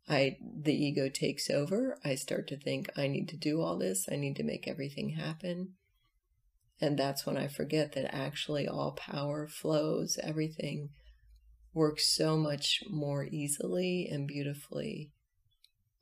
I 0.08 0.38
the 0.42 0.74
ego 0.74 1.10
takes 1.10 1.50
over. 1.50 1.98
I 2.06 2.16
start 2.16 2.48
to 2.50 2.58
think 2.58 2.90
I 2.96 3.08
need 3.08 3.28
to 3.30 3.38
do 3.38 3.62
all 3.62 3.78
this. 3.78 4.08
I 4.10 4.16
need 4.16 4.36
to 4.38 4.44
make 4.44 4.68
everything 4.68 5.10
happen. 5.10 5.74
And 6.80 6.98
that's 6.98 7.26
when 7.26 7.36
I 7.36 7.48
forget 7.48 7.94
that 7.94 8.14
actually 8.16 8.68
all 8.68 8.92
power 8.92 9.48
flows, 9.48 10.20
everything 10.24 10.90
works 11.74 12.08
so 12.16 12.38
much 12.38 12.84
more 12.90 13.26
easily 13.26 14.08
and 14.10 14.28
beautifully 14.28 15.12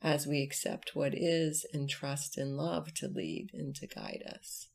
as 0.01 0.27
we 0.27 0.41
accept 0.41 0.95
what 0.95 1.13
is 1.15 1.65
and 1.73 1.89
trust 1.89 2.37
in 2.37 2.55
love 2.55 2.93
to 2.93 3.07
lead 3.07 3.49
and 3.53 3.75
to 3.75 3.87
guide 3.87 4.23
us. 4.27 4.67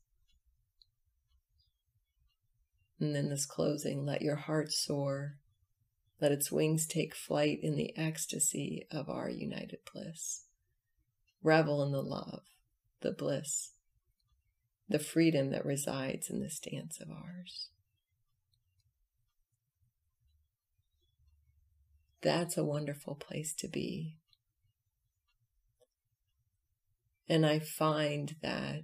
And 2.99 3.15
then 3.15 3.29
this 3.29 3.45
closing, 3.45 4.05
let 4.05 4.21
your 4.21 4.35
heart 4.35 4.71
soar. 4.71 5.37
Let 6.21 6.31
its 6.31 6.51
wings 6.51 6.85
take 6.85 7.15
flight 7.15 7.59
in 7.63 7.75
the 7.75 7.97
ecstasy 7.97 8.85
of 8.91 9.09
our 9.09 9.27
united 9.27 9.79
bliss. 9.91 10.45
Revel 11.41 11.81
in 11.81 11.91
the 11.91 12.03
love, 12.03 12.43
the 13.01 13.11
bliss, 13.11 13.71
the 14.87 14.99
freedom 14.99 15.49
that 15.49 15.65
resides 15.65 16.29
in 16.29 16.41
this 16.41 16.59
dance 16.59 16.99
of 17.01 17.09
ours. 17.09 17.69
That's 22.21 22.55
a 22.55 22.63
wonderful 22.63 23.15
place 23.15 23.55
to 23.55 23.67
be. 23.67 24.17
And 27.27 27.45
I 27.45 27.59
find 27.59 28.35
that 28.41 28.83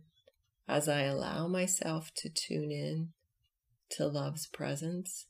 as 0.67 0.87
I 0.87 1.01
allow 1.01 1.47
myself 1.47 2.11
to 2.17 2.29
tune 2.29 2.71
in 2.71 3.09
to 3.91 4.07
love's 4.07 4.47
presence, 4.47 5.27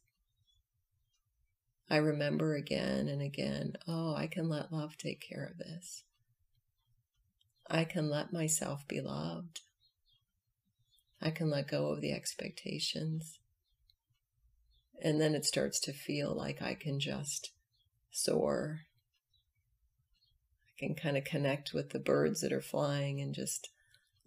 I 1.90 1.98
remember 1.98 2.56
again 2.56 3.08
and 3.08 3.22
again 3.22 3.74
oh, 3.88 4.14
I 4.16 4.28
can 4.28 4.50
let 4.50 4.72
love 4.72 4.98
take 4.98 5.22
care 5.22 5.46
of 5.50 5.58
this. 5.58 6.04
I 7.70 7.84
can 7.84 8.10
let 8.10 8.34
myself 8.34 8.88
be 8.88 9.02
loved. 9.02 9.62
I 11.22 11.32
can 11.32 11.50
let 11.50 11.70
go 11.70 11.90
of 11.90 12.02
the 12.02 12.14
expectations. 12.14 13.40
And 15.02 15.22
then 15.22 15.36
it 15.36 15.46
starts 15.46 15.80
to 15.82 15.94
feel 15.94 16.36
like 16.36 16.62
I 16.62 16.74
can 16.74 17.00
just 17.00 17.52
soar. 18.12 18.82
Can 20.80 20.96
kind 20.96 21.18
of 21.18 21.24
connect 21.24 21.74
with 21.74 21.90
the 21.90 22.00
birds 22.00 22.42
that 22.42 22.54
are 22.54 22.62
flying 22.62 23.20
and 23.20 23.34
just 23.34 23.70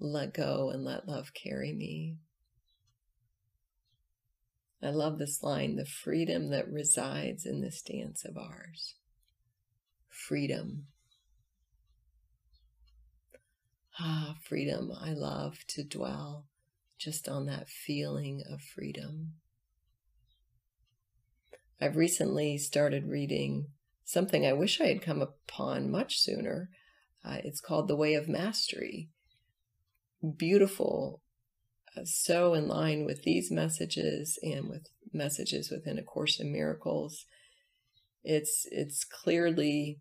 let 0.00 0.34
go 0.34 0.70
and 0.70 0.84
let 0.84 1.06
love 1.06 1.32
carry 1.32 1.72
me. 1.72 2.16
I 4.82 4.90
love 4.90 5.18
this 5.18 5.42
line 5.42 5.76
the 5.76 5.84
freedom 5.84 6.50
that 6.50 6.72
resides 6.72 7.44
in 7.44 7.60
this 7.60 7.82
dance 7.82 8.24
of 8.24 8.36
ours. 8.38 8.94
Freedom. 10.08 10.86
Ah, 13.98 14.36
freedom. 14.42 14.90
I 14.98 15.12
love 15.12 15.58
to 15.68 15.84
dwell 15.84 16.46
just 16.98 17.28
on 17.28 17.46
that 17.46 17.68
feeling 17.68 18.42
of 18.50 18.62
freedom. 18.62 19.34
I've 21.80 21.96
recently 21.96 22.58
started 22.58 23.06
reading 23.06 23.66
something 24.10 24.46
I 24.46 24.52
wish 24.52 24.80
I 24.80 24.86
had 24.86 25.02
come 25.02 25.22
upon 25.22 25.90
much 25.90 26.18
sooner. 26.18 26.68
Uh, 27.24 27.38
it's 27.44 27.60
called 27.60 27.88
The 27.88 27.96
Way 27.96 28.14
of 28.14 28.28
Mastery. 28.28 29.08
Beautiful, 30.36 31.22
uh, 31.96 32.02
so 32.04 32.54
in 32.54 32.68
line 32.68 33.04
with 33.04 33.22
these 33.22 33.50
messages 33.50 34.38
and 34.42 34.68
with 34.68 34.88
messages 35.12 35.70
within 35.70 35.98
A 35.98 36.02
Course 36.02 36.40
in 36.40 36.52
Miracles. 36.52 37.24
It's 38.22 38.66
it's 38.70 39.04
clearly 39.04 40.00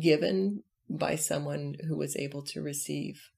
given 0.00 0.64
by 0.90 1.16
someone 1.16 1.76
who 1.86 1.96
was 1.96 2.16
able 2.16 2.42
to 2.42 2.62
receive 2.62 3.30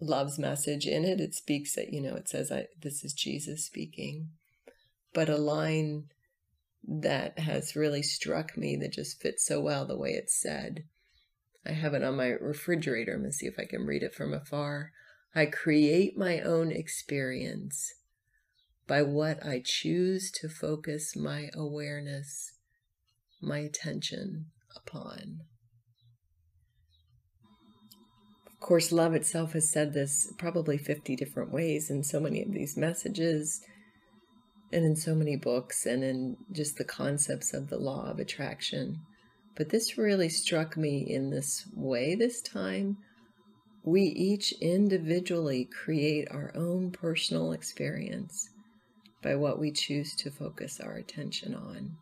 love's 0.00 0.38
message 0.38 0.86
in 0.86 1.04
it. 1.04 1.20
It 1.20 1.34
speaks 1.34 1.74
that, 1.74 1.92
you 1.92 2.00
know, 2.00 2.14
it 2.14 2.28
says, 2.28 2.50
I, 2.50 2.66
this 2.80 3.04
is 3.04 3.12
Jesus 3.12 3.66
speaking. 3.66 4.30
But 5.12 5.28
a 5.28 5.36
line 5.36 6.04
that 6.86 7.38
has 7.38 7.76
really 7.76 8.02
struck 8.02 8.56
me 8.56 8.76
that 8.76 8.92
just 8.92 9.20
fits 9.20 9.46
so 9.46 9.60
well 9.60 9.84
the 9.84 9.96
way 9.96 10.10
it's 10.10 10.40
said. 10.40 10.84
I 11.66 11.72
have 11.72 11.94
it 11.94 12.02
on 12.02 12.16
my 12.16 12.28
refrigerator. 12.28 13.14
I'm 13.14 13.20
going 13.20 13.30
to 13.30 13.36
see 13.36 13.46
if 13.46 13.58
I 13.58 13.64
can 13.64 13.86
read 13.86 14.02
it 14.02 14.14
from 14.14 14.32
afar. 14.32 14.92
I 15.34 15.46
create 15.46 16.16
my 16.16 16.40
own 16.40 16.72
experience 16.72 17.94
by 18.86 19.02
what 19.02 19.44
I 19.44 19.62
choose 19.64 20.32
to 20.32 20.48
focus 20.48 21.14
my 21.14 21.50
awareness, 21.54 22.52
my 23.40 23.58
attention 23.58 24.46
upon. 24.74 25.42
Of 28.46 28.58
course, 28.58 28.90
love 28.90 29.14
itself 29.14 29.52
has 29.52 29.70
said 29.70 29.92
this 29.92 30.32
probably 30.38 30.76
50 30.76 31.14
different 31.14 31.52
ways 31.52 31.88
in 31.88 32.02
so 32.02 32.18
many 32.18 32.42
of 32.42 32.52
these 32.52 32.76
messages 32.76 33.60
and 34.72 34.84
in 34.84 34.96
so 34.96 35.14
many 35.14 35.36
books 35.36 35.86
and 35.86 36.04
in 36.04 36.36
just 36.52 36.76
the 36.76 36.84
concepts 36.84 37.52
of 37.52 37.68
the 37.68 37.78
law 37.78 38.08
of 38.10 38.18
attraction. 38.18 39.00
But 39.56 39.70
this 39.70 39.98
really 39.98 40.28
struck 40.28 40.76
me 40.76 40.98
in 41.08 41.30
this 41.30 41.66
way 41.74 42.14
this 42.14 42.40
time. 42.40 42.98
We 43.82 44.02
each 44.02 44.52
individually 44.60 45.64
create 45.64 46.28
our 46.30 46.52
own 46.54 46.92
personal 46.92 47.52
experience 47.52 48.50
by 49.22 49.34
what 49.34 49.58
we 49.58 49.72
choose 49.72 50.14
to 50.16 50.30
focus 50.30 50.80
our 50.80 50.94
attention 50.94 51.54
on. 51.54 51.96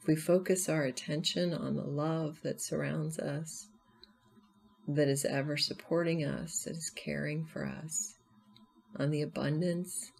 If 0.00 0.06
we 0.06 0.16
focus 0.16 0.68
our 0.68 0.84
attention 0.84 1.54
on 1.54 1.76
the 1.76 1.84
love 1.84 2.40
that 2.42 2.60
surrounds 2.60 3.18
us, 3.18 3.68
that 4.88 5.08
is 5.08 5.24
ever 5.24 5.56
supporting 5.56 6.24
us, 6.24 6.62
that 6.64 6.76
is 6.76 6.90
caring 6.90 7.44
for 7.44 7.64
us, 7.64 8.14
on 8.96 9.10
the 9.10 9.22
abundance 9.22 10.12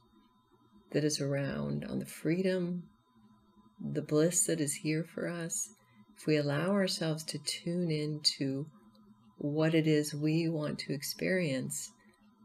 that 0.93 1.05
is 1.05 1.21
around, 1.21 1.85
on 1.85 1.99
the 1.99 2.07
freedom, 2.07 2.85
the 3.81 4.03
bliss 4.03 4.47
that 4.47 4.61
is 4.61 4.75
here 4.75 5.05
for 5.05 5.29
us. 5.29 5.71
If 6.17 6.27
we 6.27 6.37
allow 6.37 6.71
ourselves 6.71 7.25
to 7.25 7.39
tune 7.39 7.91
into 7.91 8.67
what 9.39 9.75
it 9.75 9.87
is 9.87 10.15
we 10.15 10.49
want 10.49 10.79
to 10.81 10.95
experience, 10.95 11.91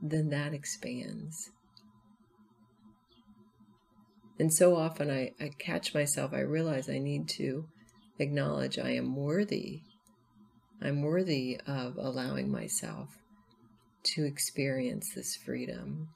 then 0.01 0.29
that 0.29 0.53
expands. 0.53 1.51
And 4.39 4.53
so 4.53 4.75
often 4.75 5.09
I, 5.09 5.31
I 5.39 5.51
catch 5.57 5.93
myself, 5.93 6.33
I 6.33 6.39
realize 6.39 6.89
I 6.89 6.97
need 6.97 7.29
to 7.29 7.65
acknowledge 8.19 8.77
I 8.77 8.91
am 8.91 9.15
worthy 9.15 9.81
I'm 10.83 11.03
worthy 11.03 11.59
of 11.67 11.97
allowing 11.97 12.49
myself 12.49 13.09
to 14.03 14.25
experience 14.25 15.13
this 15.13 15.35
freedom, 15.35 16.09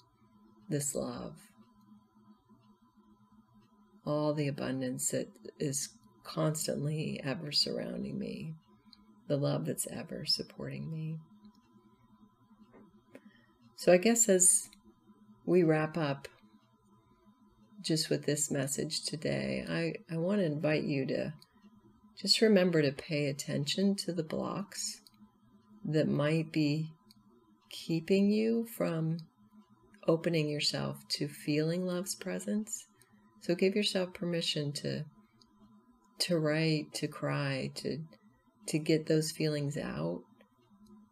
this 0.68 0.96
love, 0.96 1.36
all 4.06 4.34
the 4.34 4.48
abundance 4.48 5.10
that 5.12 5.28
is 5.60 5.90
constantly 6.24 7.20
ever 7.24 7.52
surrounding 7.52 8.18
me, 8.20 8.54
the 9.28 9.38
love 9.38 9.66
that's 9.66 9.88
ever 9.88 10.26
supporting 10.26 10.92
me. 10.92 11.18
So, 13.76 13.92
I 13.92 13.98
guess 13.98 14.30
as 14.30 14.70
we 15.46 15.64
wrap 15.64 15.98
up 15.98 16.28
just 17.82 18.10
with 18.10 18.26
this 18.26 18.50
message 18.50 19.04
today, 19.04 19.66
I, 19.70 20.14
I 20.14 20.18
want 20.18 20.40
to 20.40 20.46
invite 20.46 20.84
you 20.84 21.06
to 21.08 21.34
just 22.20 22.42
remember 22.42 22.82
to 22.82 22.92
pay 22.92 23.28
attention 23.28 23.96
to 23.98 24.14
the 24.14 24.24
blocks 24.24 25.02
that 25.84 26.08
might 26.08 26.52
be 26.52 26.90
keeping 27.70 28.32
you 28.32 28.66
from 28.76 29.18
opening 30.08 30.48
yourself 30.48 30.98
to 31.10 31.28
feeling 31.28 31.86
love's 31.86 32.16
presence. 32.16 32.88
So 33.46 33.54
give 33.54 33.76
yourself 33.76 34.12
permission 34.12 34.72
to 34.82 35.06
to 36.18 36.40
write, 36.40 36.92
to 36.96 37.08
cry, 37.08 37.70
to 37.76 38.00
to 38.70 38.80
get 38.80 39.06
those 39.06 39.30
feelings 39.30 39.78
out 39.78 40.24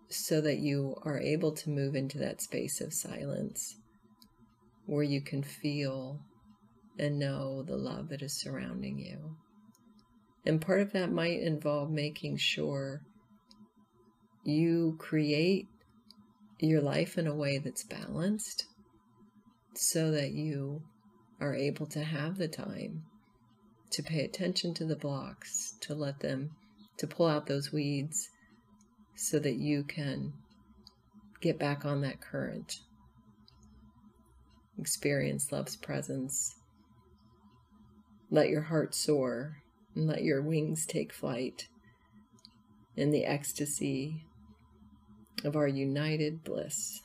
so 0.10 0.42
that 0.42 0.58
you 0.58 0.96
are 1.04 1.20
able 1.20 1.52
to 1.52 1.70
move 1.70 1.94
into 1.94 2.18
that 2.18 2.42
space 2.42 2.82
of 2.82 2.92
silence 2.92 3.76
where 4.88 5.04
you 5.04 5.22
can 5.22 5.44
feel 5.44 6.22
and 6.98 7.20
know 7.20 7.62
the 7.62 7.78
love 7.78 8.10
that 8.10 8.24
is 8.24 8.42
surrounding 8.42 8.98
you. 8.98 9.36
And 10.44 10.60
part 10.60 10.82
of 10.82 10.92
that 10.94 11.12
might 11.12 11.40
involve 11.40 11.92
making 11.92 12.38
sure 12.38 13.02
you 14.44 14.96
create 14.98 15.68
your 16.60 16.82
life 16.82 17.20
in 17.20 17.28
a 17.28 17.36
way 17.36 17.60
that's 17.60 17.84
balanced 17.84 18.66
so 19.76 20.10
that 20.10 20.32
you 20.32 20.82
are 21.44 21.54
able 21.54 21.86
to 21.86 22.02
have 22.02 22.38
the 22.38 22.48
time 22.48 23.04
to 23.92 24.02
pay 24.02 24.24
attention 24.24 24.74
to 24.74 24.86
the 24.86 24.96
blocks, 24.96 25.74
to 25.82 25.94
let 25.94 26.22
them, 26.22 26.52
to 26.98 27.06
pull 27.06 27.28
out 27.28 27.48
those 27.48 27.72
weeds 27.72 28.30
so 29.16 29.40
that 29.40 29.56
you 29.56 29.84
can 29.84 30.32
get 31.42 31.60
back 31.60 31.84
on 31.84 32.00
that 32.02 32.22
current. 32.22 32.80
Experience 34.80 35.52
love's 35.52 35.76
presence. 35.76 36.56
Let 38.32 38.50
your 38.50 38.62
heart 38.62 38.96
soar 38.96 39.58
and 39.96 40.08
let 40.08 40.24
your 40.24 40.42
wings 40.42 40.86
take 40.86 41.14
flight 41.14 41.68
in 42.96 43.12
the 43.12 43.26
ecstasy 43.26 44.24
of 45.44 45.58
our 45.58 45.68
united 45.68 46.42
bliss. 46.44 47.02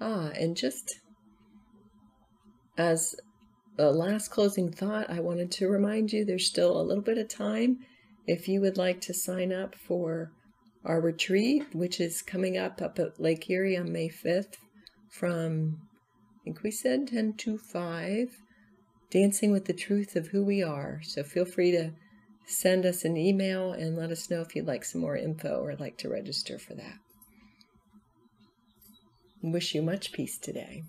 Ah, 0.00 0.30
and 0.38 0.54
just 0.54 1.00
as 2.76 3.14
a 3.78 3.90
last 3.90 4.28
closing 4.28 4.70
thought, 4.70 5.10
I 5.10 5.20
wanted 5.20 5.50
to 5.52 5.68
remind 5.68 6.12
you 6.12 6.24
there's 6.24 6.46
still 6.46 6.80
a 6.80 6.82
little 6.82 7.02
bit 7.02 7.18
of 7.18 7.28
time 7.28 7.78
if 8.26 8.48
you 8.48 8.60
would 8.60 8.76
like 8.76 9.00
to 9.02 9.14
sign 9.14 9.52
up 9.52 9.74
for 9.74 10.32
our 10.84 11.00
retreat, 11.00 11.74
which 11.74 12.00
is 12.00 12.22
coming 12.22 12.56
up 12.56 12.80
up 12.80 12.98
at 12.98 13.20
Lake 13.20 13.48
Erie 13.50 13.76
on 13.76 13.92
May 13.92 14.08
5th 14.08 14.56
from, 15.10 15.78
I 16.40 16.44
think 16.44 16.62
we 16.62 16.70
said 16.70 17.08
10 17.08 17.34
to 17.38 17.58
5, 17.58 18.28
dancing 19.10 19.52
with 19.52 19.64
the 19.64 19.72
truth 19.72 20.16
of 20.16 20.28
who 20.28 20.44
we 20.44 20.62
are. 20.62 21.00
So 21.02 21.22
feel 21.22 21.44
free 21.44 21.72
to 21.72 21.92
send 22.46 22.86
us 22.86 23.04
an 23.04 23.16
email 23.16 23.72
and 23.72 23.96
let 23.96 24.10
us 24.10 24.30
know 24.30 24.40
if 24.40 24.54
you'd 24.54 24.66
like 24.66 24.84
some 24.84 25.00
more 25.00 25.16
info 25.16 25.60
or 25.60 25.74
like 25.76 25.98
to 25.98 26.08
register 26.08 26.58
for 26.58 26.74
that. 26.74 26.98
Wish 29.42 29.74
you 29.74 29.82
much 29.82 30.12
peace 30.12 30.38
today. 30.38 30.82